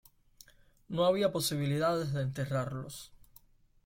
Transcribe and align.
No 0.89 1.05
había 1.05 1.31
posibilidad 1.31 1.95
de 2.03 2.23
enterrarlos. 2.23 3.11